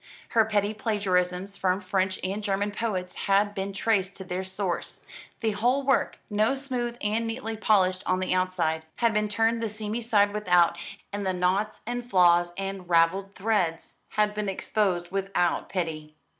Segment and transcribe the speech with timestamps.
[0.29, 5.01] Her petty plagiarisms from French and German poets had been traced to their source.
[5.41, 9.69] The whole work, so smooth and neatly polished on the outside, had been turned the
[9.69, 10.75] seamy side without,
[11.13, 16.15] and the knots and flaws and ravelled threads had been exposed without pity.